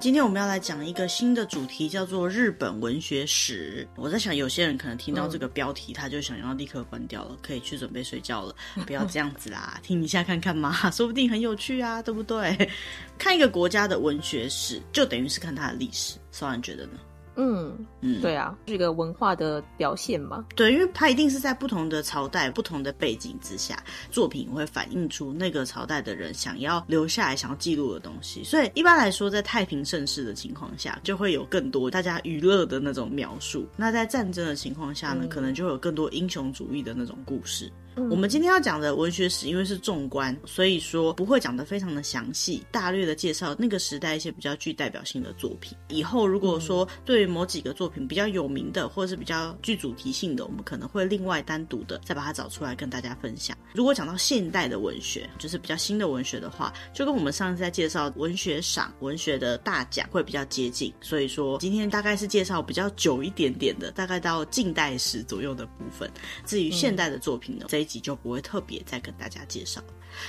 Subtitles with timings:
[0.00, 3.86] 今天我们要来讲一个新的主题，叫做日本文学史。
[3.96, 8.54] 我在想，有些人可能听到这个标题，他就想要立刻关掉了，可以去准备睡觉了。
[8.86, 12.70] 不要这样子啦，听一下看看嘛， 说不定很有趣啊，对不对？
[13.18, 16.16] 看一个国家的文学史，就等于是看它的历史。
[16.30, 16.92] 稍然觉得呢？
[17.40, 20.44] 嗯嗯，对啊，是一个文化的表现嘛。
[20.56, 23.80] 对，因为它一定是在不同的朝代、不同的背景之下，
[24.10, 28.42] 作品会反映出那个朝代的人想要留下来、想要记录的东西。
[28.42, 37.70] 所以一般来说，在太平盛世的情况下，就会有更多大家娱乐的那种描述；那在战争的情况下呢，嗯、可能就会有更多英雄主义的那种故事。
[37.96, 45.76] 我们今天要讲的文学史，因为是纵观，所以说不会讲得非常的详细，大略的介绍那个时代一些比较具代表性的作品。
[45.88, 53.56] 以后如果说对于某几个作品比较有名的，或者是比较具主题性的，我们可能会另外单独的再把它找出来跟大家分享。
[53.74, 60.92] 如果讲到现代的文学，就是比较新的文学的话，就跟我们上次在介绍文学赏、文学的大奖会比较接近。
[61.00, 66.08] 所以说今天大概是介绍比较久一点点的，大概到近代史左右的部分。
[66.46, 69.82] 至于现代的作品呢，这一集就不会特别再跟大家介绍。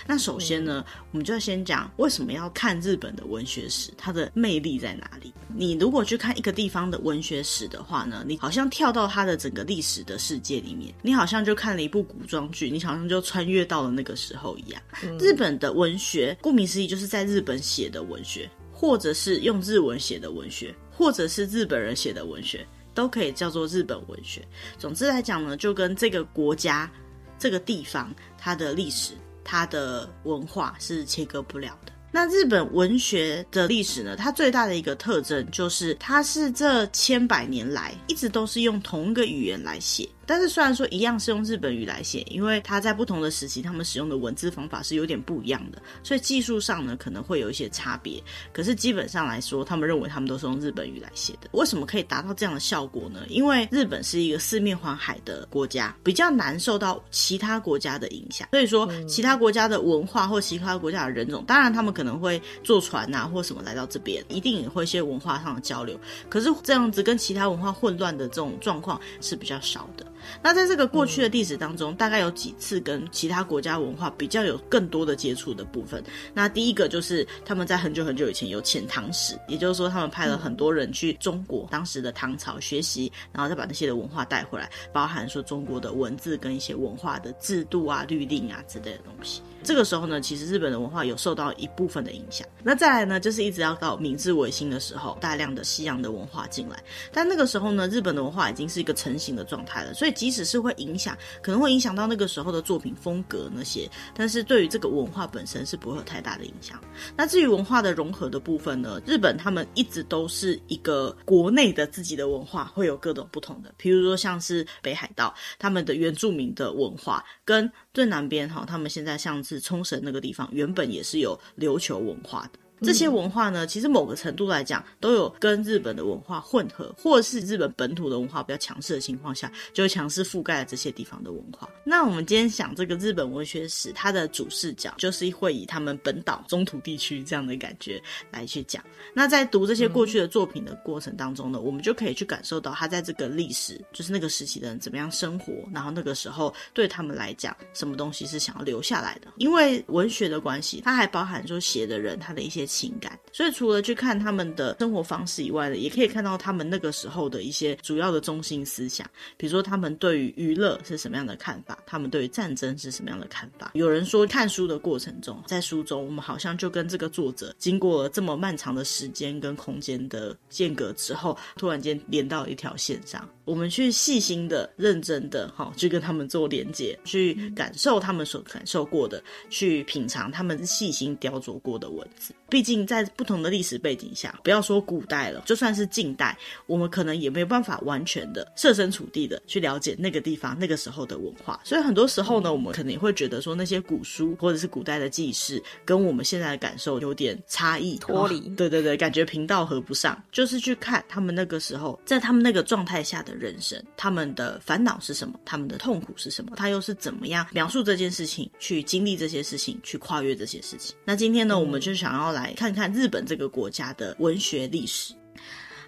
[0.06, 5.34] 那首先呢，我们就要先讲为什么要看日本的文学史，它的魅力在哪里？
[5.56, 14.82] 你如果去看一个地方的文学史的话呢，你好像跳到它的整个历史的世界里面，你好像就看了一部古装剧，你好像就穿越到了那个时候一样。
[15.04, 15.18] 嗯。
[15.18, 22.66] 日本的文学，顾名思义就是在日本写的文学，或者是用日文写的文学，或者是日本人写的文学。
[22.96, 24.46] 都可以叫做日本文学。
[24.78, 26.92] 总之来讲呢，就跟这个国家、
[27.40, 31.99] 这个地方它的历史、它的文化是切割不了的。
[32.12, 40.10] 那日本文学的历史呢，它最大的一个特征就是，它是这千百年来一直都是用同一个语言来写。
[40.26, 48.22] 但是虽然说一样是用日本语来写，因为它在不同的时期，他们使用的文字方法是有点不一样的，所以技术上呢可能会有一些差别。
[48.54, 51.50] 可是基本上来说，他们认为他们都是用日本语来写的。
[51.54, 53.22] 为什么可以达到这样的效果呢？
[53.28, 58.48] 因为日本是一个四面环海的国家，比较难受到其他国家的影响。
[58.52, 66.00] 所以说，其他国家的文化或其他国家的人种，当然他们可能会坐船啊或什么来到这边，一定也会一些文化上的交流。
[66.30, 70.06] 可是这样子跟其他文化混乱的这种状况是比较少的。
[70.42, 76.04] 那在这个过去的历史当中，大概有几次跟其他国家文化比较有更多的接触的部分。
[76.34, 89.42] 那第一个就是他们在很久很久以前有遣唐使，也就是说他们派了很多人去中国当时的唐朝学习，然后再把那些的文化带回来，包含说中国的文字跟一些文化的制度啊、律令啊之类的东西。
[89.62, 92.48] 这个时候呢，其实日本的文化有受到一部分的影响。
[92.64, 96.82] 那再来呢，就是一直要到明治维新的时候，大量的西洋的文化进来。
[97.12, 106.78] 但那个时候呢，日本的文化已经是一个成型的状态了，所以即使是会影响，可能会影响到那个时候的作品风格那些，但是对于这个文化本身是不会有太大的影响。
[107.16, 117.72] 那至于文化的融合的部分呢，日本他们一直都是一个国内的自己的文化会有各种不同的，比如说像是北海道他们的原住民的文化跟。
[117.92, 122.60] 最南边哈，他们现在像是冲绳那个地方，原本也是有琉球文化的。
[122.82, 131.70] 这些文化呢，其实某个程度来讲，都有跟日本的文化混合，或者是日本本土的文化比较强势的情况下，就会强势覆盖了这些地方的文化。
[131.84, 138.02] 那我们今天想这个日本文学史，它的主视角就是会以他们本岛中土地区这样的感觉
[138.32, 138.84] 来去讲。
[139.14, 149.28] 那在读这些过去的作品的过程当中呢，我们就可以去感受到他在这个历史，就是那个时期的人怎么样生活，然后那个时候对他们来讲，什么东西是想要留下来的。
[149.38, 152.69] 因为文学的关系，它还包含说写的人他的一些。
[152.70, 163.72] 情感，所以除了去看他们的生活方式以外呢，也可以看到他们那个时候的一些主要的中心思想，比如说他们对于娱乐是什么样的看法，他们对于战争是什么样的看法。
[163.74, 173.28] 有人说，看书的过程中，在书中我们好像就跟这个作者经过了这么漫长的时间跟空间的间隔之后，突然间连到一条线上。
[173.46, 182.32] 我们去细心的、认真的，哈，去跟他们做连接，去感受他们所感受过的，去品尝他们细心雕琢过的文字。
[182.48, 186.38] 毕竟在不同的历史背景下，不要说古代了，就算是近代，
[186.68, 191.60] 我们可能也没有办法完全的设身处地的去了解那个地方那个时候的文化。
[191.66, 198.40] 所以很多时候呢，我们可能也会觉得说，那些古书或者是古代的记事，跟我们现在的感受有点差异，脱离。
[198.56, 200.18] 对对对，感觉频道合不上。
[200.32, 203.40] 就是去看他们那个时候，在他们那个状态下的。
[203.40, 205.40] 人生，他们的烦恼是什么？
[205.46, 206.52] 他们的痛苦是什么？
[206.58, 210.94] 他又是怎么样描述这件事情，去经历这些事情，去跨越这些事情？
[211.06, 215.14] 那今天呢，我们就想要来看看日本这个国家的文学历史。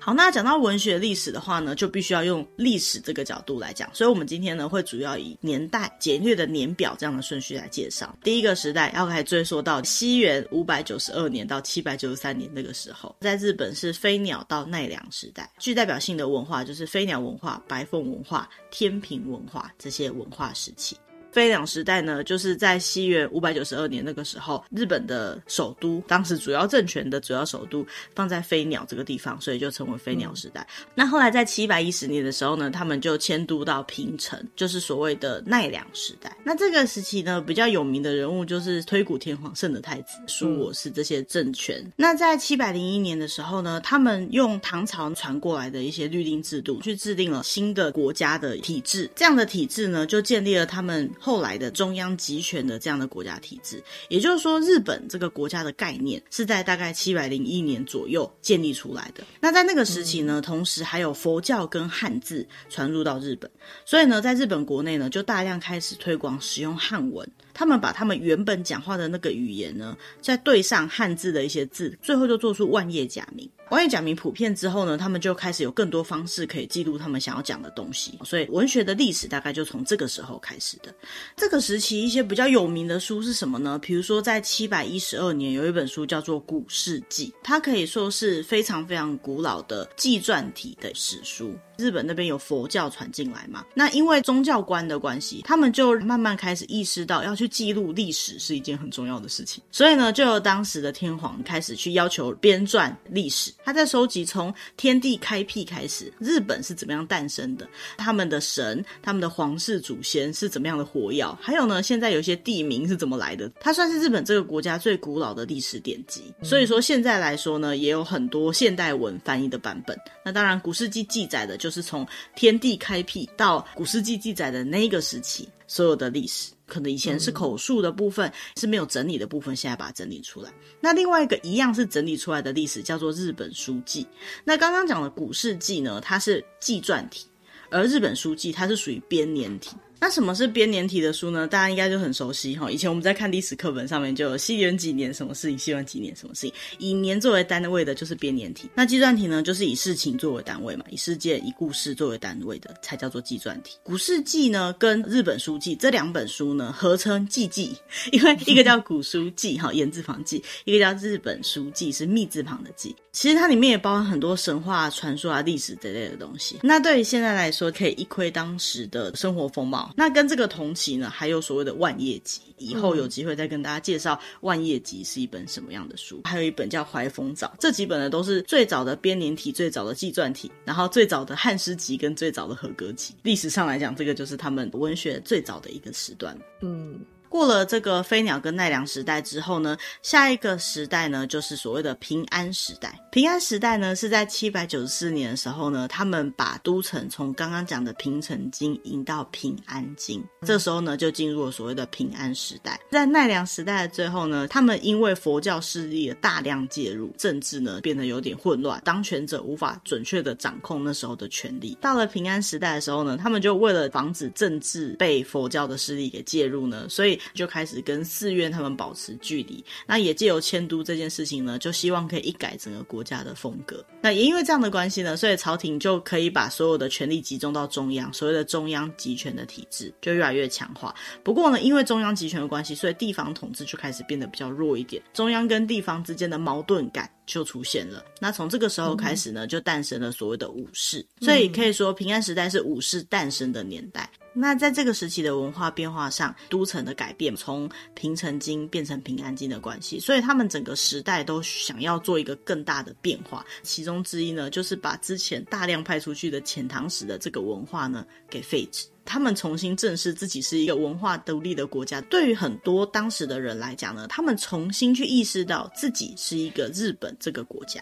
[0.04, 3.88] 好，那讲到文学历史的话呢，就必须要用历史这个角度来讲。
[3.94, 8.18] 所以，我们今天呢会主要以年代简略的年表这样的顺序来介绍。
[8.24, 20.98] 第一个时代要开始追溯到西元五百九十二年到七百九十三年那个时候，在日本是飞鸟到奈良时代，具代表性的文化就是飞鸟文化、白凤文化、天平文化这些文化时期。
[21.32, 30.68] 飞鸟时代呢，就是在西元五百九十二年那个时候，日本的首都，当时主要政权的主要首都放在飞鸟这个地方，所以就称为飞鸟时代。
[30.82, 36.36] 嗯、那后来在七百一十年的时候呢，他们就迁都到平城，就是所谓的奈良时代。
[36.44, 41.78] 那这个时期呢，比较有名的人物就是推古天皇圣德太子、苏我氏这些政权。
[41.78, 49.10] 嗯、那在七百零一年的时候呢，他们用唐朝传过来的一些律令制度，去制定了新的国家的体制。
[49.16, 51.10] 这样的体制呢，就建立了他们。
[51.24, 59.24] 后来的中央集权的这样的国家体制，也就是说，日本这个国家的概念是在大概七百零一年左右建立出来的。
[59.40, 63.50] 那在那个时期呢，同时还有佛教跟汉字传入到日本，
[63.86, 67.30] 所以呢，在日本国内呢，就大量开始推广使用汉文。
[67.54, 73.50] 他们把他们原本讲话的那个语言呢，再对上汉字的一些字，最后就做出万叶假名。
[73.70, 78.20] 万叶假名普遍之后呢，他们就开始有更多方式可以记录他们想要讲的东西。
[78.26, 80.94] 所以文学的历史大概就从这个时候开始的。
[81.38, 83.80] 这个时期一些比较有名的书是什么呢？
[83.80, 91.56] 比如说在七百一十二年有一本书叫做《古事记》，它可以说是非常非常古老的纪传体的史书。
[91.78, 103.52] 日本那边有佛教传进来嘛，那因为宗教观的关系，他们就慢慢开始意识到要去记录历史是一件很重要的事情，所以呢，就由当时的天皇开始去要求编撰历史。
[103.66, 107.68] 他在收集从天地开辟开始，日本是怎么样诞生的，
[107.98, 116.34] 他们的神、他们的皇室祖先是怎么样的活跃，还有呢，现在有些地名是怎么来的，它算是日本这个国家最古老的历史典籍。
[116.42, 119.98] 所以说现在来说呢，也有很多现代文翻译的版本。
[120.24, 121.82] 那当然，《古世纪》记载的就是。
[121.82, 130.52] 从天地开辟到古世纪记载的那个时期，所有的历史可能以前是口述的部分，嗯、是没有整理的部分，现在把它整理出来。
[130.82, 134.06] 那另外一个一样是整理出来的历史，叫做日本书记。
[134.44, 137.26] 那刚刚讲的古事记呢，它是纪传体，
[137.70, 139.78] 而日本书记它是属于编年体。
[140.02, 141.48] 那什么是编年体的书呢？
[141.48, 142.72] 大家应该就很熟悉哈。
[142.72, 148.68] 以前我们在看历史课本上面就有西元几年什么事情，西元几年什么事情，以年作为单位的就是编年体。
[148.74, 153.78] 那纪传体呢，就是以事情作为单位嘛，以事件、以故事作为单位的才叫做纪传体。
[153.84, 157.78] 古事记呢，跟日本书记这两本书呢，合称纪记，
[158.12, 162.96] 因为一个叫古书记哈，言字旁记，一个叫日本书记是密字旁的记。
[163.12, 166.58] 其实它里面也包含很多神话传说啊、历史这类的东西。
[166.64, 169.91] 那对于现在来说，可以一窥当时的生活风貌。
[169.96, 176.22] 那跟这个同期呢，还有所谓的《万叶集》，以后有机会再跟大家介绍《万叶集》是一本什么样的书。
[176.26, 183.14] 还有一本叫《怀风藻》，这几本呢都是最早的编年体、最早的纪传体，然后最早的汉诗集跟最早的和歌集。
[183.24, 186.38] 历史上来讲，这个就是他们文学最早的一个时段。
[186.62, 187.00] 嗯。
[187.32, 192.94] 过了这个飞鸟跟奈良时代之后呢，下一个时代呢，就是所谓的平安时代。
[193.10, 202.78] 平安时代呢，是在七百九十四年的时候呢，他们把都城从刚刚讲的平城京移到平安京，这时候呢，就进入了所谓的平安时代。
[202.92, 211.78] 在奈良时代的最后呢，他们因为佛教势力的大量介入，政治呢变得有点混乱，当权者无法准确的掌控那时候的权力。
[211.80, 223.84] 到了平安时代的时候呢，他们就为了防止政治被佛教的势力给介入呢，所以就开始跟寺院他们保持距离，那也借由迁都这件事情呢，就希望可以一改整个国家的风格。
[224.02, 230.94] 那也因为这样的关系呢，所以朝廷就可以把所有的权力集中到中央，所谓的中央集权的体制就越来越强化。
[231.24, 238.04] 不过呢，因为中央集权的关系，所以地方统治就开始变得比较弱一点，中央跟地方之间的矛盾感就出现了。
[238.20, 244.10] 那从这个时候开始呢，就诞生了所谓的武士，所以可以说平安时代是武士诞生的年代。
[244.34, 253.46] 那在这个时期的文化变化上，都城的改变，从平城京变成平安京的关系，所以他们整个时代都想要做一个更大的变化。
[253.62, 258.88] 其中之一呢，就是把之前大量派出去的遣唐使的这个文化呢给废止。
[259.04, 262.00] 他们重新正视自己是一个文化独立的国家。
[262.02, 267.82] 对于很多当时的人来讲呢，他们重新去意识到自己是一个日本这个国家。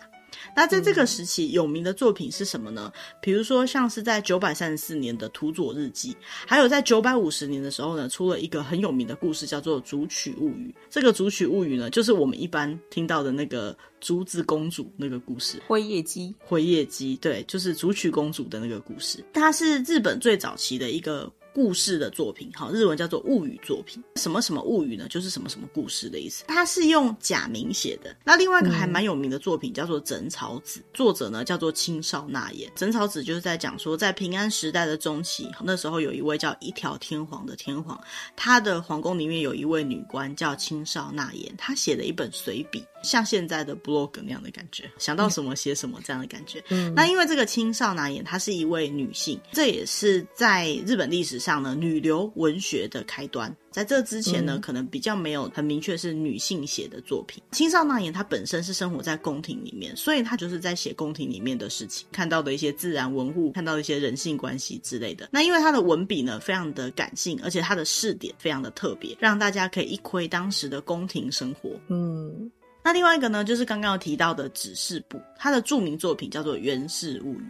[0.55, 2.91] 那在这个时期有名的作品是什么呢？
[3.21, 6.13] 比如说像是在九百三十四年的《土佐日记》，
[6.47, 10.73] 还有在九百五十年的时候呢，出了一个很有名的故事，叫做《竹取物语》。
[10.89, 15.61] 这个《竹取物语》呢，就是我们一般听到的那个竹子公主那个故事。
[15.67, 19.23] 辉夜姬，辉夜姬，对，就是竹取公主的那个故事。
[19.33, 24.03] 它是日本最早期的一个故事的作品，好，日文叫做物语作品。
[24.15, 25.07] 什么什么物语呢？
[25.09, 26.43] 就是什么什么故事的意思。
[26.47, 28.15] 它是用假名写的。
[28.23, 32.69] 那另外一个还蛮有名的作品叫做《枕草子》，作者呢叫做青少纳言。
[32.75, 37.99] 《枕草子》就是在讲说，在平安时代的中期，那时候有一位叫一条天皇的天皇，
[38.35, 46.63] 他的皇宫里面有一位女官叫青少纳言，她写了一本随笔，像现在的 blog 那样的感觉，想到什么写什么这样的感觉。
[46.69, 53.55] 嗯，那因为这个青少男言她是一位女性，这也是在日本历史上呢女流文学的开端。
[53.71, 57.41] 在这之前呢，可能比较没有很明确是女性写的作品。
[57.51, 65.29] 青少纳言她本身是生活在宫廷里面，所以她就是在写宫廷里面的事情，看到的一些自然文物，看到一些人性关系之类的。
[65.31, 71.69] 那因为她的文笔呢非常的感性，而且她的视点非常的特别，让大家可以一窥当时的宫廷生活。
[71.89, 77.43] 嗯，那另外一个呢，就是刚刚提到的指示部，他的著名作品叫做《源氏物语》。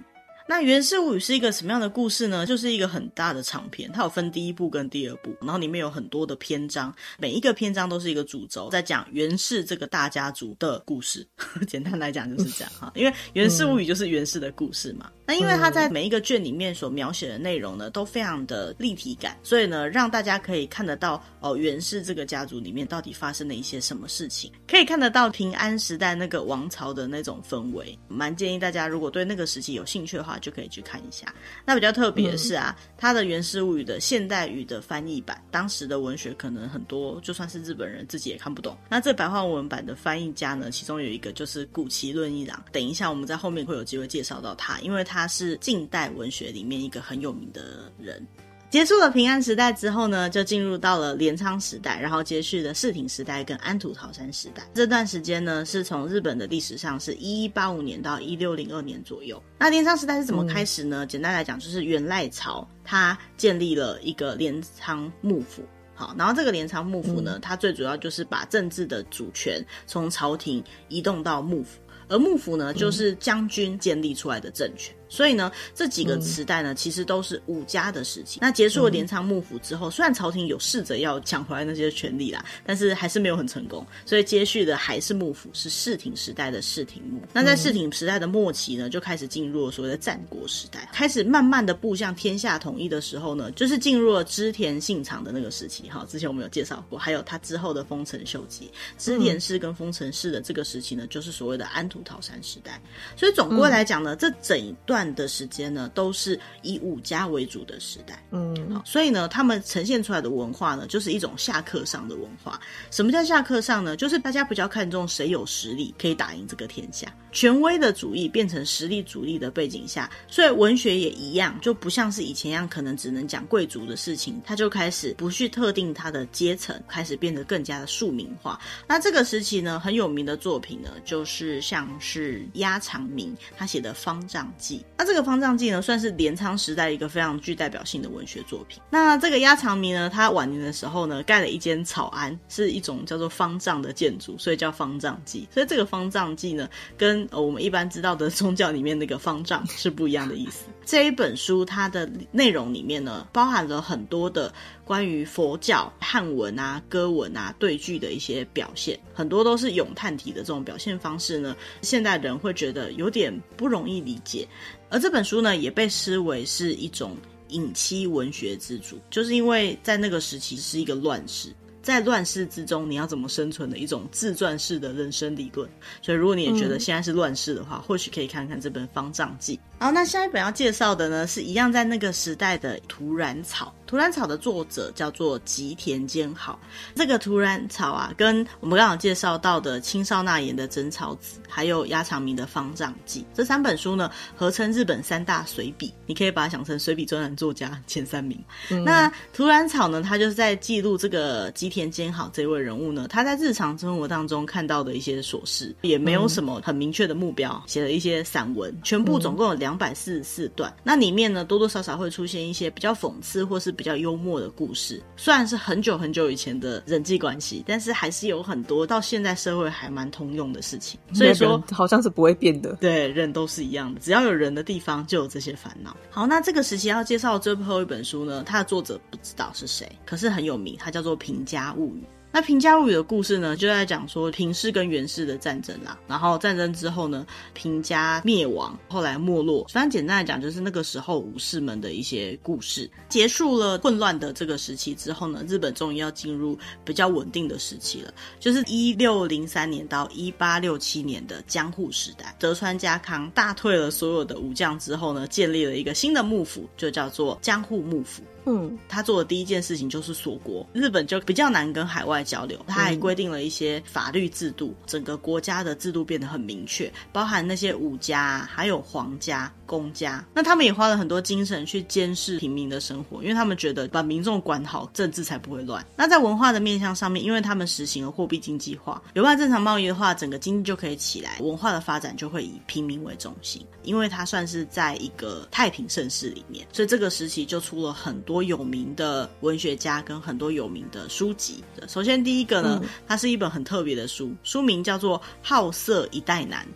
[0.49, 2.43] 那《源氏物语》是一个什么样的故事呢？
[2.43, 11.23] 就是一个很大的长篇，它有分第一部跟第二部，然后里面有很多的篇章，每一个篇章都是一个主轴，在讲源氏这个大家族的故事。
[11.69, 15.05] 简单来讲就是这样哈，因为《源氏物语》就是源氏的故事嘛。
[15.07, 27.95] 嗯、那因为它在每一个卷里面所描写的内容呢，都非常的立体感，所以呢，让大家可以看得到哦，源氏这个家族里面到底发生了一些什么事情，可以看得到平安时代那个王朝的那种氛围。
[28.07, 31.33] 蛮建议大家，如果对那个时期有兴趣的话，就可以去看一下。
[31.65, 38.77] 那比较特别的是啊，嗯、它的《源氏物语》的现代语的翻译版，当时的文学可能很多，就算是日本人自己也看不懂。
[38.89, 42.63] 那这白话文版的翻译家呢，其中有一个就是古奇论一郎。
[42.71, 48.25] 等一下我们在后面会有机会介绍到他，因为他是近代文学里面一个很有名的人。
[48.69, 54.61] 结束了平安时代之后呢，就进入到了镰仓时代，然后接续的室町时代跟安土桃山时代。
[54.75, 59.41] 这段时间呢，是从日本的历史上是一一八五年到一六零二年左右。
[59.57, 61.03] 那镰仓时代是怎么开始呢？
[61.03, 65.63] 嗯、简单来讲，就是源赖朝他建立了一个镰仓幕府。
[65.95, 74.95] 好，然后这个镰仓幕府呢，嗯、它最主要就是把政治的主权从朝廷移动到幕府，而幕府呢，就是将军建立出来的政权。
[75.09, 78.39] 所以呢，这几个时代呢，嗯、其实都是武家的事情。
[78.41, 83.85] 那结束了镰仓幕府之后，嗯、虽然朝廷有试着要抢回来那些权利啦，但是还是没有很成功。
[84.05, 87.21] 所以接续的还是幕府，是室町时代的室町幕。
[87.33, 95.89] 那在室町时代的末期呢，就开始进入了所谓的战国时代，开始慢慢的步向天下统一的时候呢，就是进入了织田信长的那个时期。
[95.89, 102.79] 哈，之前我们有介绍过，还有他之后的丰臣秀吉、织田氏跟丰臣氏的这个时期呢，就是所谓的安土桃山时代。
[103.17, 104.98] 所以总归来讲呢，嗯、这整一段。
[105.15, 112.59] 的时间呢，都是以武家为主的时代，嗯，好，所以呢，他们呈现出来的文化呢，就是一种下课上的文化。
[112.91, 113.95] 什么叫下课上呢？
[113.95, 128.59] 就是大家比较看重谁有实力可以打赢这个天下，权威的主义变成实力主义的背景下，所以文学也一样，就不像是以前一样，可能只能讲贵族的事情，他就开始不去特定他的阶层，开始变得更加的庶民化。
[128.87, 134.79] 那这个时期呢，很有名的作品呢，就是像是鸭长明他写的《方丈记》。
[134.97, 138.81] 那这个《方丈记》呢，算是镰仓时代一个非常具代表性的文学作品。
[138.89, 145.47] 那这个鸭长铭呢，他晚年的时候呢，盖了一间草庵，是一种叫做方丈的建筑，所以叫《方丈记》。
[145.53, 150.65] 所以这个《方丈记》呢，跟我们一般知道的宗教里面那个方丈是不一样的意思。
[150.85, 154.53] 这一本书它的内容里面呢，包含了很多的
[154.83, 164.45] 关于佛教汉文啊、歌文啊对句的一些表现，很多都是咏叹体的这种表现方式呢，现代人会觉得有点不容易理解。
[164.89, 167.15] 而这本书呢，也被视为是一种
[167.49, 175.69] 隐妻文学之主，就是因为在那个时期是一个乱世，在乱世之中你要怎么生存的一种自传式的人生理论。
[176.01, 179.57] 所以，如果你也觉得现在是乱世的话，嗯、或许可以看看这本《方丈记》。
[179.81, 183.73] 好，那下一本要介绍的呢，是一样在那个时代的《土壤草》。
[183.89, 186.59] 《土壤草》的作者叫做吉田兼好。
[186.93, 195.93] 这个《土壤草》啊，跟我们刚刚介绍到的青少纳言的《真草子》，还有鸭长明的《方丈记》这三本书呢，合称日本三大随笔。
[196.05, 198.37] 你可以把它想成随笔专栏作家前三名。
[198.69, 209.68] 嗯、那《土壤草》呢，它就是在记录这个吉田兼好这位人物呢，他在日常生活当中看到的一些琐事，也没有什么很明确的目标，写了一些散文，全部总共有两。
[209.69, 214.99] 两百四十四段，那里面呢，多多少少会出现一些比较讽刺或是比较幽默的故事。
[215.15, 220.99] 虽然是很久很久以前的人际关系，但是还是有很多到现在社会还蛮通用的事情。
[221.13, 222.73] 所以说，好像是不会变的。
[222.77, 225.95] 对，人都是一样的，只要有人的地方就有这些烦恼。
[226.09, 231.99] 好，那这个时期要介绍的最后一本书呢，它的作者不知道是谁，可是很有名，它叫做《平家物语》。
[232.31, 235.97] 那平家物语的故事呢，就在讲说平氏跟源氏的战争啦。
[236.07, 239.65] 然后战争之后呢，平家灭亡，后来没落。
[239.67, 242.89] 反正简单来讲，就是那个时候武士们的一些故事。
[243.09, 252.35] 结束了混乱的这个时期之后呢，日本终于要进入比较稳定的时期了，就是一六零三年到一八六七年的江户时代。
[252.37, 258.21] 德川家康大退了所有的武将之后呢，建立了一个新的幕府，就叫做江户幕府。
[258.45, 262.59] 嗯，他做的第一件事情就是锁国，日本就比较难跟海外交流。
[262.67, 270.25] 他还规定了一些法律制度，整个国家的制度变得很明确，包含那些武家，还有皇家、公家。
[270.33, 275.85] 那他们也花了很多精神去监视平民的生活，因为他们觉得把民众管好，政治才不会乱。
[275.95, 283.65] 那在文化的面向上面，因为他们实行了货币经济化，有办法正常贸易的话，整个经济就可以起来，文化的发展就会以平民为中心。
[283.83, 291.63] 因为它算是在一个太平盛世里面，所以这个时期就出了很多有名的文学家跟很多有名的书籍。
[291.87, 296.67] 首先第一个呢，它是一本很特别的书，书名叫做《好色一代男》，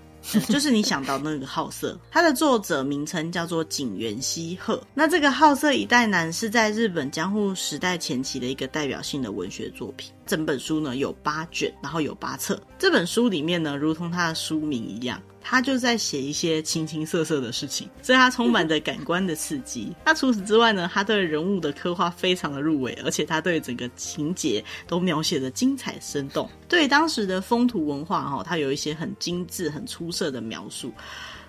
[0.52, 2.00] 就是你想到那个好色。
[2.10, 4.82] 它的作者名称叫做井原西鹤。
[4.94, 10.12] 那这个《好色一代男》是在日本江户时代前期的一个代表性的文学作品。
[10.26, 12.60] 整本书呢有八卷，然后有八册。
[12.80, 15.22] 这本书里面呢，如同它的书名一样。
[15.44, 19.94] 他就在写一些形形色色的事情，所以他充满着感官的刺激。
[20.06, 26.50] 那除此之外呢，他对人物的刻画非常的入微，而且他对整个情节都描写的精彩生动。
[26.68, 30.92] 对当时的风土文化哈，他有一些很精致、很出色的描述。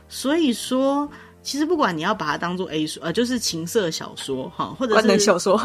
[0.09, 1.09] 所以说。
[1.45, 5.59] 其实不管你要把它当做 A 书，呃，就是情色小说哈，或者是能小说，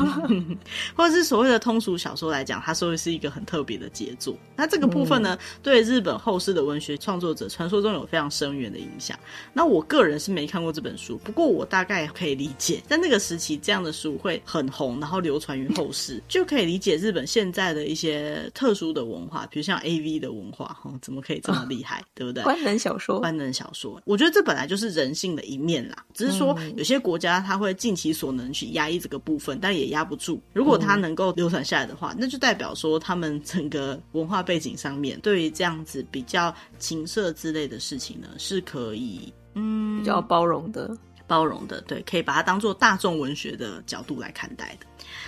[0.93, 4.35] 或者是所谓的通俗小说来讲，它说的是一个很特别的杰作。
[4.57, 9.17] 那这个部分呢，嗯、对日本后世的文学创作者，传说中有非常深远的影响。
[9.53, 22.43] 那我个人是没看过这本书，不过我大概可以理解，在那个时期这样的书会很红，然后流传于后世， 就可以理解日本现在的一些特殊的文化，比如像 AV 的文化，哈，怎么可以这么厉害，哦、对不对？
[22.43, 25.68] 官能小说，官能小说，我觉得这本来就是人性的一面。
[25.69, 30.41] 面啦，只是说有些国家他会尽其所能去压抑这个部分，但也压不住。
[30.53, 40.89] 如果它能够流传下来的话，那就代表说他们整个文化背景上面对于这样子比较情色之类的事情呢，是可以嗯比较包容的，
[41.27, 44.87] 包容的，对，可以把它当做大众文学的角度来看待的。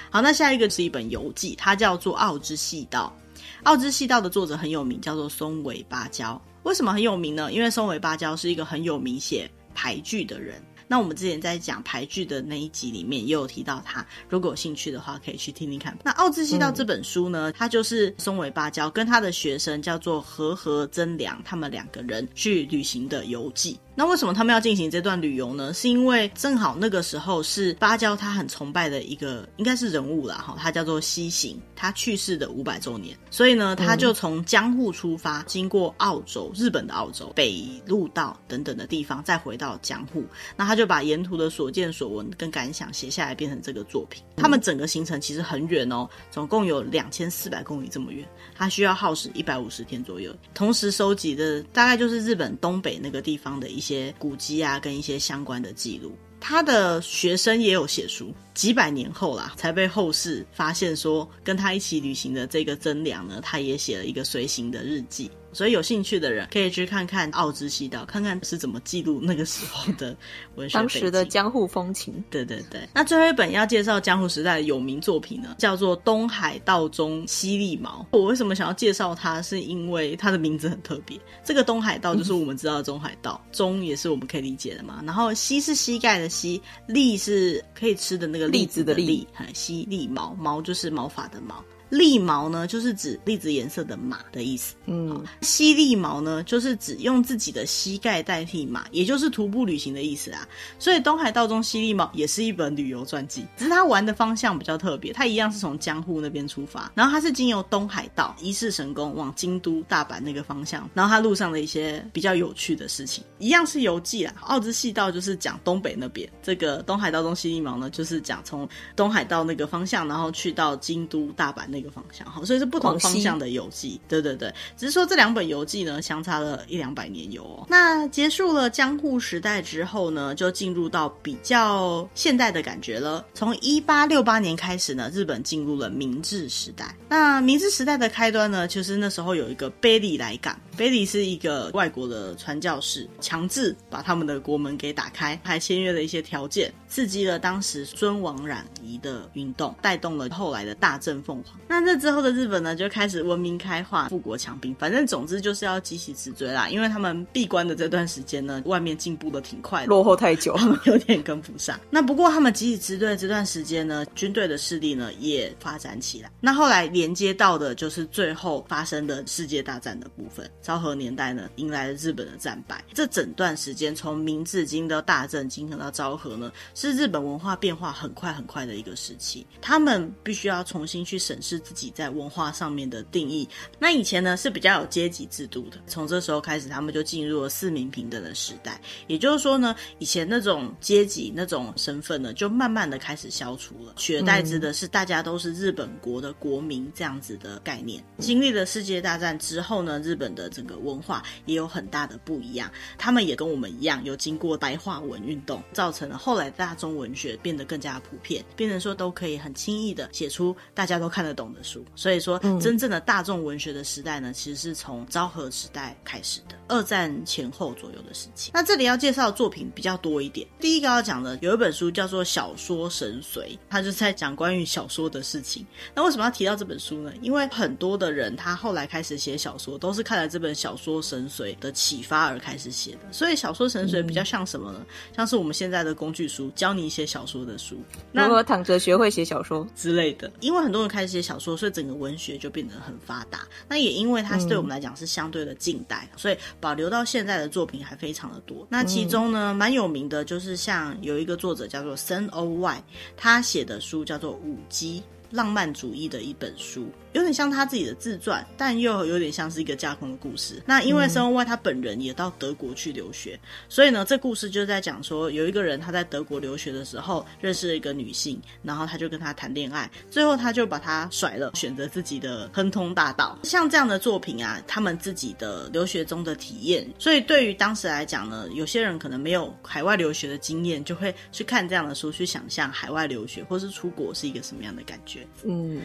[0.09, 3.13] 好，那下一个是一本游记，它叫做《奥之细道》。
[3.63, 6.39] 《奥之细道》的作者很有名，叫做松尾芭蕉。
[6.63, 7.51] 为什么很有名呢？
[7.51, 15.97] 因为松尾芭蕉是一个很有名写俳句的人，那我们之前在讲排剧的那一集里面也有提到他，如果有兴趣的话，可以去听听看。
[16.03, 23.79] 那《奥之西道》这本书呢，它就是松尾芭蕉跟他的学生叫做和和真良，他们两个人去旅行的游记。
[24.01, 25.71] 那为什么他们要进行这段旅游呢？
[25.75, 40.25] 是因为正好那个时候是芭蕉他很崇拜的一个应该是人物啦，哈，他叫做西行，他去世的五百周年，所以呢，他就从江户出发，经过澳洲、日本的澳洲、北陆道等等的地方，再回到江户。
[40.57, 44.23] 那他就把沿途的所见所闻跟感想写下来，变成这个作品。
[44.35, 53.90] 他们整个行程其实很远哦，总共有两千四百公里这么远，他需要耗时一百五十天左右，同时收集的大概就是日本东北那个地方的一些。
[53.91, 65.29] 些古籍啊，跟一些相关的记录，他的学生也有写书，几百年后啦，才被后世发现说，跟他一起旅行的这个真良呢，他也写了一个随行的日记。
[65.53, 70.15] 所以有兴趣的人可以去看看《奥之西道》，看看是怎么记录那个时候的
[70.55, 70.77] 文学。
[70.77, 72.23] 当时的江户风情。
[72.29, 72.87] 对对对。
[72.93, 78.05] 那最后一本要介绍江户时代的有名作品呢，叫做《东海道中犀利毛》。
[78.17, 79.41] 我为什么想要介绍它？
[79.41, 81.19] 是因为它的名字很特别。
[81.43, 85.01] 这个东海道就是我们知道的中海道，嗯、中也是我们可以理解的嘛。
[85.03, 91.63] 然后犀是膝盖的犀，利是可以吃的那个栗子的栗，犀利毛，毛就是毛发的毛。
[91.91, 94.75] 利毛呢，就是指栗子颜色的马的意思。
[94.85, 100.47] 嗯，犀利毛呢，就是指用自己的膝盖代替马，也就是徒步旅行的意思啊。
[100.79, 105.11] 所以东海道中犀利毛也是一本旅游传记，只是他玩的方向比较特别。
[105.11, 114.33] 他一样是从江户那边出发，然后他是经由东海道伊势神宫往京都、大阪那个方向，然后他路上的一些比较有趣的事情，一样是游记啊。
[114.43, 121.80] 奥之细道就是讲东北那边，这个东海道中犀利毛呢，就是讲从东海道那个方向，然后去到京都、大阪那个。
[121.81, 127.65] 一个方向，好，所以是不同方向的游记，对对对，只是说这两本游记呢，相差了一两百年有哦。
[127.67, 133.25] 那结束了江户时代之后呢，就进入到比较现代的感觉了。
[133.33, 136.95] 从一八六八年开始呢，日本进入了明治时代。
[137.09, 140.57] 那明治时代的开端呢，就是那时候有一个卑利来港。
[140.81, 151.51] 卑离是一个外国的传教士，强制把他们的国门给打开，还签约了一些条件，刺激了当时尊王攘夷的运动，带动了后来的大政奉还。
[151.67, 156.67] 那这之后的日本呢，就开始文明开化，富国强兵，反正总之就是要急起直追啦。
[156.67, 161.79] 因为他们闭关的这段时间呢，外面进步的挺快的， 落后太久，他们有点跟不上。
[161.91, 166.31] 那不过他们急起直追的这段时间呢，军队的势力呢也发展起来。
[166.39, 170.49] 那后来连接到的就是最后发生的世界大战的部分。
[170.71, 172.81] 昭和年代呢，迎来了日本的战败。
[172.93, 179.45] 这整段时间，从明治经到大正经到昭和呢，是日本文化变化很快很快的一个时期。
[179.59, 183.45] 他们必须要重新去审视自己在文化上面的定义。
[183.79, 188.79] 那以前呢是比较有阶级制度的，从这时候开始，他们就进入了四民平等的时代。
[189.07, 198.01] 也就是说呢，以前那种阶级、那种身份呢，就慢慢的开始消除了，取而代之的是大家都是日本国的国民这样子的概念。
[198.19, 202.69] 经历了世界大战之后呢，日本的整个文化也有很大的不一样。
[202.97, 211.83] 他们也跟我们一样，有经过白话文运动，造成了后来大众文学变得更加普遍，变成说都可以很轻易的写出大家都看得懂的书。
[211.95, 218.51] 所以说，真正的大众文学的时代呢，其实是从昭和时代开始的，二战前后左右的事情。
[218.53, 220.47] 那这里要介绍的作品比较多一点。
[220.59, 225.65] 第一个要讲的有一本书叫做《小说神髓》，它就是在讲关于小说的事情。
[225.95, 227.13] 那为什么要提到这本书呢？
[227.21, 232.99] 因为很多的人他后来开始写小说，都是看了这本《小说神髓》的启发而开始写的。
[233.11, 234.85] 所以，《小说神髓》比较像什么呢？
[235.15, 237.77] 像是我们现在的工具书，教你写小说的书，
[238.11, 240.29] 如何躺着学会写小说之类的。
[240.39, 243.47] 因为很多人开始写小说，所以整个文学就变得很发达。
[243.67, 248.67] 那也因为它是对我们来讲是相对的近代，所以保留到现在的作品还非常的多。
[248.69, 252.83] 那其中呢，蛮有名的就是像有一个作者叫做森欧外，
[253.15, 254.99] 他写的书叫做《舞姬》。
[255.31, 260.61] 浪漫主义的一本书，有点像他自己的自传，但又有点像是一个架空的故事。
[260.65, 273.39] 那因为森鸥外他本人也到德国去留学，嗯、所以呢，这故事就在讲说，有一个人他在德国留学的时候认识了一个女性，然后他就跟她谈恋爱，最后他就把她甩了，选择自己的亨通大道。
[273.43, 285.20] 像这样的作品啊，他们自己的留学中的体验，所以对于当时来讲呢，有些人可能没有海外留学的经验，就会去看这样的书，去想象海外留学或是出国是一个什么样的感觉。
[285.43, 285.81] 嗯，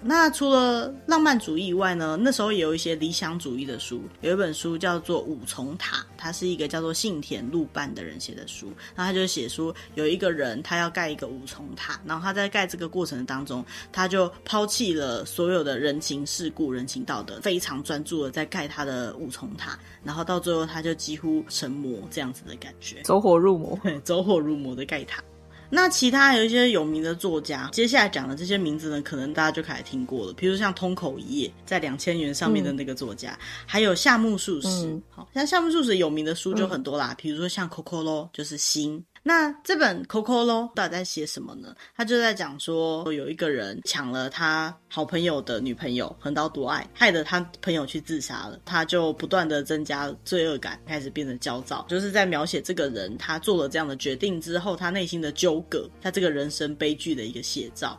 [0.00, 4.00] 那除了浪漫主义以外呢，那时候也有一些理想主义的书。
[4.20, 8.68] 有一本书叫做《五重塔》，它是一个叫做幸田路伴的人写的书。
[8.94, 19.76] 然后他就写说，有一个人他要盖一个五重塔，然后他在盖这个过程当中，他就抛弃了所有的人情世故、人情道德，非常专注的在盖他的五重塔。
[20.04, 25.20] 然后到最后，他就几乎成魔这样子的感觉， 走火入魔，走火入魔的盖塔。
[25.70, 30.32] 那其他有一些有名的作家，接下来讲的这些名字呢，可能大家就开始听过了。
[30.32, 34.86] 比如像通口一夜，在两千元上面的那个作家，嗯、还有夏目漱石。
[34.86, 39.04] 嗯、好像夏目漱石有名的书就很多啦，嗯、比如说像《Coco》咯》，就是心。
[39.27, 41.73] 那这本《Kokoro》到底在写什么呢？
[41.95, 48.59] 他就在讲说，有一个人抢了他好朋友的女朋友，横刀夺爱，害得他朋友去自杀了。
[48.65, 57.97] 他就不断的增加罪恶感，开始变得焦躁，就是在描写这个人他做了这样的决定之后，他内心的纠葛，他这个人生悲剧的一个写照。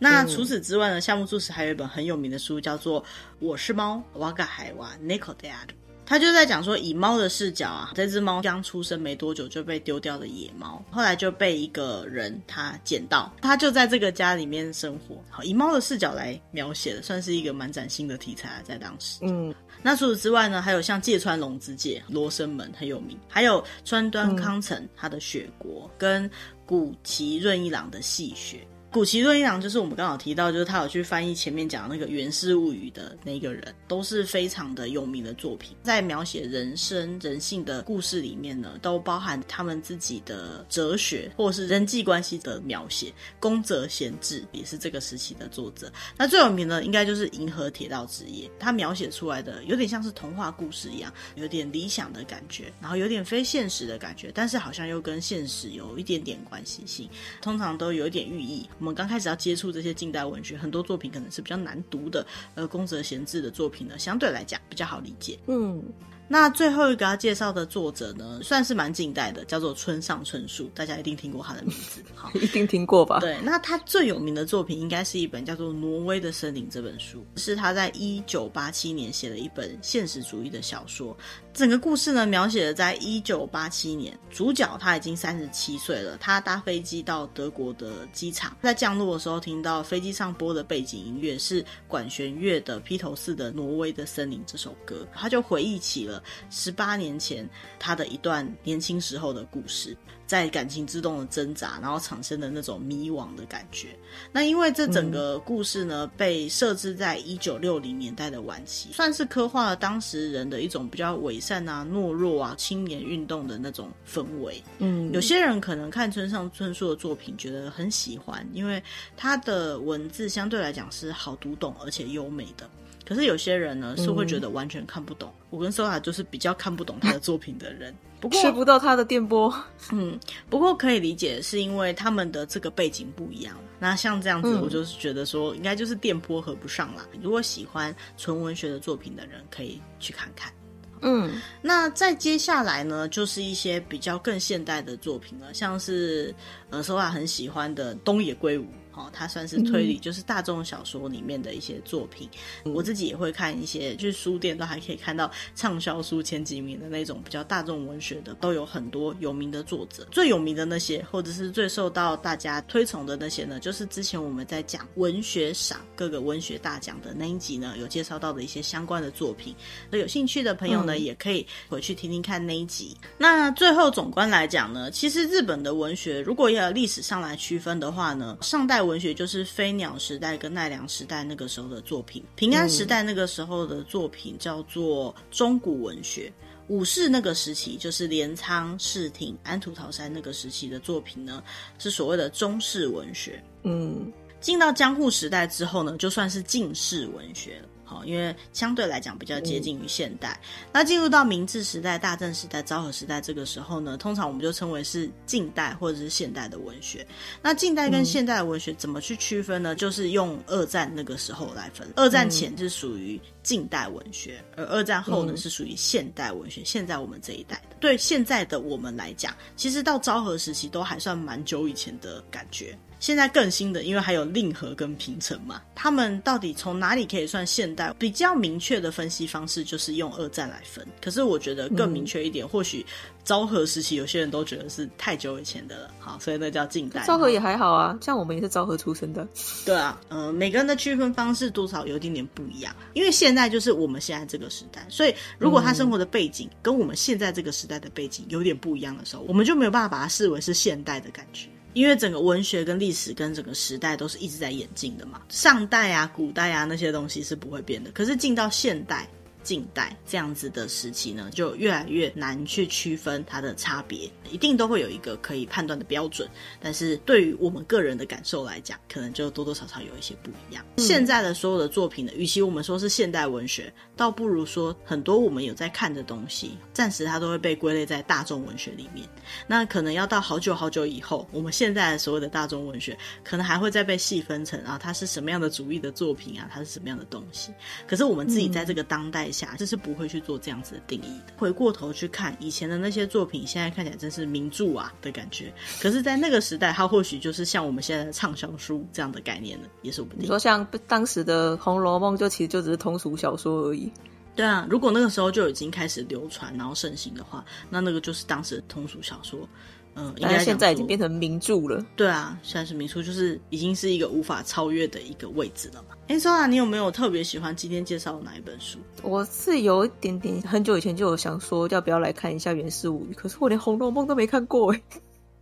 [0.00, 3.00] 那除此之外呢，夏目漱石还有一本很有名的书，叫做《
[3.38, 5.74] 我是猫》，我が辈は猫である。
[6.11, 15.23] 他就在讲说，以猫的视角啊，这只猫刚出生没多久就被丢掉的野猫，后来就被一个人他捡到，他就在这个家里面生活。
[15.29, 19.19] 好，以猫的视角来描写的，算是一个蛮崭新的题材啊，在当时。
[19.21, 26.29] 嗯，那除此之外呢，还有像芥川龙之介、罗生门很有名，还有川端康成他的《雪国》跟
[26.65, 28.57] 古崎润一郎的《戏雪》。
[28.91, 43.13] 古奇润一郎就是我们刚好提到，就是他有去翻译前面讲那个《源氏物语》的那个人，都是非常的有名的作品，在描写人生人性的故事里面呢，都包含他们自己的哲学或者是人际关系的描写。
[43.39, 57.07] 宫泽贤治也是这个时期的作者，那最有名的应该就是《银河铁道之夜》，他描写出来的有点像是童话故事一样，有点理想的感觉，然后有点非现实的感觉，但是好像又跟现实有一点点关系性，
[57.41, 58.67] 通常都有一点寓意。
[58.81, 62.25] 我们刚开始要接触这些近代文学，很多作品可能是比较难读的。
[62.55, 65.37] 而宫泽贤治的作品呢，相对来讲比较好理解。
[65.45, 65.83] 嗯，
[66.31, 73.19] 那最后一个要介绍的作者呢，算是蛮近代的，叫做村上春树，大家一定听过他的名字， 好，一定听过吧？
[73.19, 81.15] 对，那他最有名的作品应该是一本叫做《挪威的森林》这本书，是他在一九八七年写的一本现实主义的小说。
[81.53, 97.47] 整个故事呢，描写了在一九八七年，主角他已经三十七岁了，他搭飞机到德国的机场，在降落的时候听到飞机上播的背景音乐是管弦乐的披头士的《挪威的森林》这首歌，他就回忆起了十八年前
[97.79, 99.95] 他的一段年轻时候的故事。
[100.27, 103.89] 在感情之中的挣扎，然后产生的那种迷惘的感觉。
[104.31, 114.63] 那因为这整个故事呢，嗯、被设置在一九六零年代的晚期，算是刻画了当时人的一种比较伪善啊、懦弱啊、青年运动的那种氛围。
[114.77, 118.81] 嗯，有些人可能看村上春树的作品觉得很喜欢，因为
[119.17, 122.69] 他的文字相对来讲是好读懂而且优美的。
[123.05, 125.31] 可是有些人呢，是会觉得完全看不懂。
[125.39, 127.93] 嗯、我跟 Sola 就是比较看不懂他的作品的人。
[128.19, 129.51] 不过吃不到他的电波，
[129.91, 133.57] 嗯，不过可以理解，是因为他们的这个背景不一样。
[133.79, 137.03] 那像这样子，我就是觉得说，应该就是电波合不上啦。
[137.13, 140.53] 嗯、如果喜欢纯文学的作品的人，可以去看看。
[141.01, 146.31] 嗯，那再接下来呢，就是一些比较更现代的作品了，像是
[146.69, 148.67] 呃，Sola 很喜欢的东野圭吾。
[148.93, 152.29] 哦，它算是推理，就是大众小说里面的一些作品。
[152.65, 160.07] 嗯、我自己也会看一些，就是书店都还可以看到畅销书前几名的那种比较大众文学的，都有很多有名的作者。
[160.11, 169.55] 最有名的那些，或者是最受到大家推崇的那些呢，就是之前我们在讲文学赏各个文学大奖的那一集呢，有介绍到的一些相关的作品。
[169.89, 172.95] 那有兴趣的朋友呢，嗯、也可以回去听听看那一集。
[173.17, 186.31] 那最后总观来讲呢，其实日本的文学，如果要历史上来区分的话呢，上代文学就是飞鸟时代跟奈良时代那个时候的作品，平安时代那个时候的作品叫做中古文学，
[186.67, 191.43] 武士那个时期就是镰仓、室町、安土桃山那个时期的作品呢，
[191.79, 193.43] 是所谓的中式文学。
[193.63, 197.67] 嗯，进到江户时代之后呢，就算是近世文学了。
[198.05, 207.05] 因为相对来讲比较接近于现代，嗯、那进入到明治时代、大正时代、昭和时代这个时候呢，通常我们就称为是近代或者是现代的文学。
[207.41, 209.75] 那近代跟现代的文学怎么去区分呢？
[209.75, 216.61] 就是用二战那个时候来分，二战前是属于近代文学，而二战后呢是属于现代文学。
[216.63, 222.77] 现在我们这一代的，对现在的我们来讲，其实到昭和时期都还算蛮久以前的感觉。
[223.01, 227.91] 现在更新的，因为还有令和跟平成嘛，他们到底从哪里可以算现代？
[227.97, 230.85] 比较明确的分析方式就是用二战来分。
[231.01, 232.85] 可是我觉得更明确一点，嗯、或许
[233.23, 237.03] 昭和时期有些人都觉得是太久以前的了，好，所以那叫近代。
[237.07, 239.27] 昭和也还好啊，像我们也是昭和出生的。
[239.65, 251.49] 对啊，嗯、呃，每个人的区分方式多少有一点点不一样，因为现在就是我们现在这个时代，所以如果他生活的背景跟我们现在这个时代的背景有点不一样的时候，我们就没有办法把它视为是现代的感觉。
[251.73, 259.07] 因为整个文学跟历史跟整个时代都是一直在演进的嘛，上代啊、古代啊那些东西是不会变的，可是进到现代。
[259.43, 266.29] 近代这样子的时期呢，就越来越难去区分它的差别，一定都会有一个可以判断的标准。
[266.59, 270.63] 但是对于我们个人的感受来讲，可能就多多少少有一些不一样。
[270.75, 279.07] 嗯、现在的所有的作品呢，与其我们说是现代文学，倒不如说很多我们有在看的东西，暂时它都会被归类在大众文学里面。
[279.47, 287.53] 那可能要到好久好久以后，我们现在的所谓的大众文学，可能还会再被细分成啊，它是什么样的主义的作品啊，它是什么样的东西。
[287.87, 289.31] 可是我们自己在这个当代。
[289.31, 291.33] 下，这是不会去做这样子的定义的。
[291.37, 295.53] 回过头去看以前的那些作品，现在看起来真是名著啊的感觉。
[295.79, 300.15] 可是，在那个时代，它或许就是像我们现在的畅销书这样的概念呢，也是我们。
[300.19, 303.90] 你说像当时的《红楼梦》，就其实就只是通俗小说而已。
[304.35, 309.47] 对啊，如果那个时候就已经开始流传，然后盛行的话，那那个就是当时的通俗小说。
[309.93, 311.85] 嗯，应该现在已经变成名著了。
[311.97, 315.97] 对啊，现在是名著，就是已经是一个无法超越的一个位置了嘛。
[316.07, 318.79] 哎，Sola，你有没有特别喜欢今天介绍的哪一本书？
[319.03, 324.81] 我是有一点点，很久以前就有想说要不要来看一下《源氏物语》，可是我连《红楼梦》都没看过哎。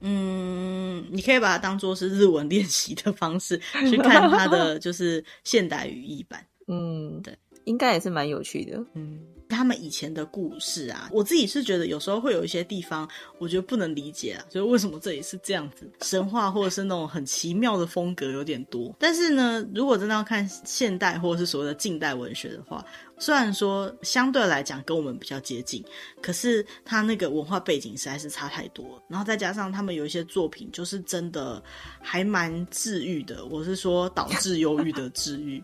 [0.02, 3.56] 嗯，你可以把它当做是日文练习的方式
[3.88, 6.44] 去看它的，就是现代语译版。
[6.68, 7.38] 嗯，对，
[7.70, 8.84] 应该也是蛮有趣的。
[8.96, 9.20] 嗯。
[9.52, 18.96] 他们以前的故事啊，我自己是觉得有时候会有一些地方，我觉得不能理解啊，就是为什么这里是这样子，神话或者是那种很奇妙的风格有点多。
[19.00, 22.86] 但是呢，如果真的要看现代或者是所谓的近代文学的话，
[23.20, 25.84] 虽然说相对来讲跟我们比较接近，
[26.22, 29.00] 可是他那个文化背景实在是差太多。
[29.08, 31.62] 然后再加上他们有一些作品，就是真的
[32.02, 33.46] 还蛮治愈的。
[33.46, 35.64] 我是说导致忧郁的治愈。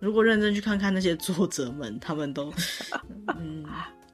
[0.00, 2.52] 如果认真去看看那些作者们，他们都
[3.38, 3.64] 嗯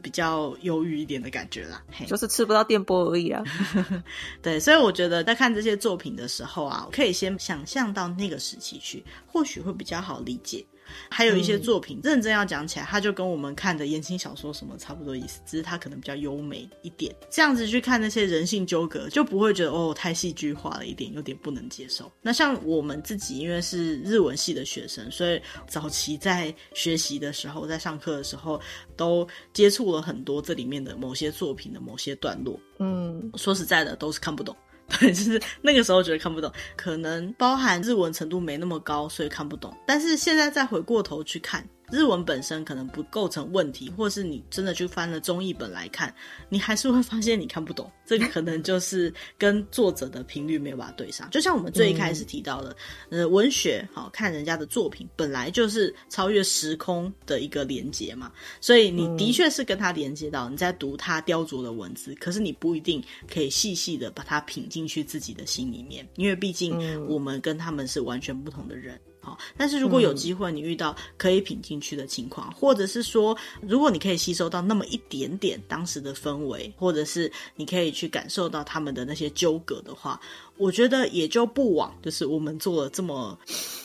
[0.03, 3.45] 比较忧郁一点的感觉啦，就是吃不到电波而已啊。
[4.41, 10.65] 对，所以我觉得在看这些作品的时候啊，可以先想象到那个时期去，或许会比较好理解。
[11.09, 17.15] 还有一些作品，认真要讲起来，它就跟我们看的言情小说什么差不多意思，只是它可能比较优美一点。
[17.31, 22.11] 这样子去看那些人性纠葛，就不会觉得哦太戏剧化了一点，有点不能接受。
[22.23, 28.61] 那像我们自己，因为是日文系的学生，所以早期在学习的时候，在上课的时候，
[28.97, 32.59] 都接触了很多这里面的某些作品的某些段落。
[32.79, 34.57] 嗯，说实在的，都是看不懂。
[34.91, 39.75] 对，就是那个时候觉得看不懂，可能包含日文程度没那么高，所以看不懂。
[39.87, 41.65] 但是现在再回过头去看。
[41.91, 46.15] 日文本身可能不构成问题，或是你真的去翻了中译本来看，
[46.49, 47.91] 你还是会发现你看不懂。
[48.07, 51.31] 这个可能就是跟作者的频率没有办法对上。
[51.31, 52.77] 就像我们最一开始提到的，
[53.11, 69.01] 嗯、呃，文学好看人家的作品本来就是超越时空的一个连接嘛，所以你的确是跟他连接到你在读他雕琢的文字，可是你不一定可以细细的把它品进去自己的心里面，因为毕竟我们跟他们是完全不同的人。
[69.31, 80.21] 好，但是如果有机会你遇到可以品进去的情况，嗯，或者是说，如果你可以吸收到那么一点点当时的氛围，或者是你可以去感受到他们的那些纠葛的话，
[80.57, 83.39] 我觉得也就不枉，就是我们做了这么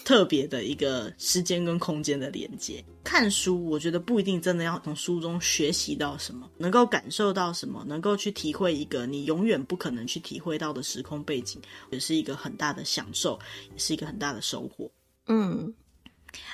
[0.04, 2.84] 特别的一个时间跟空间的连接。
[3.04, 13.40] 看书，我觉得不一定真的要从书中学习到什么，能够感受到什么，能够去体会一个你永远不可能去体会到的时空背景，也是一个很大的享受，
[13.72, 14.90] 也是一个很大的收获。
[15.28, 15.76] 嗯。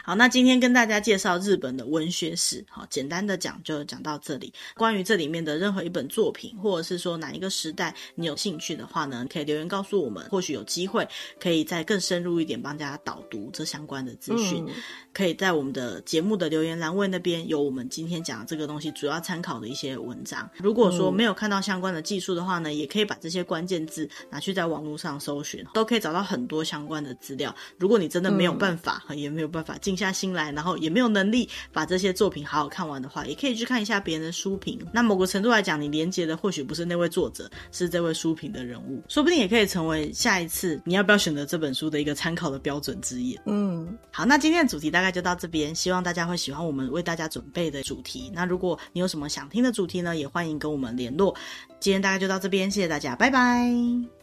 [0.04, 4.52] 好，那今天跟大家介绍日本的文学史，好，简单的讲就讲到这里。
[4.76, 11.08] 关于这里面的任何一本作品，或者是说哪一个时代你有兴趣的话呢，可以留言告诉我们，或许有机会
[11.40, 14.66] 可以再更深入一点帮大家导读这相关的资讯。
[14.68, 14.74] 嗯、
[15.14, 20.50] 可以在我们的节目的留言栏位那边有我们今天讲的这个东西主要参考的一些文章。
[20.58, 27.56] 如果说没有看到相关的技术的话呢，也可以把这些关键字拿去在网络上搜寻，都可以找到很多相关的资料。
[27.78, 34.78] 如果你真的没有办法，嗯、也没有办法静下心来，然后也没有能力把这些作品好好看完的话，也可以去看一下别人的书评。
[34.92, 43.40] 那某个程度来讲，你连接的或许不是那位作者，是这位书评的人物，说不定也可以成为下一次你要不要选择这本书的一个参考的标准之一。
[43.46, 48.32] 嗯，好，那今天的主题大概就到这边，希望大家会喜欢我们为大家准备的主题。
[48.34, 51.36] 那如果你有什么想听的主题呢，也欢迎跟我们联络。
[51.80, 53.72] 今天大概就到这边，谢谢大家，拜拜，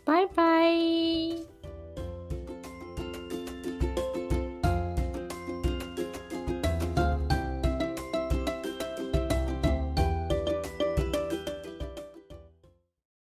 [0.05, 1.58] 拜拜。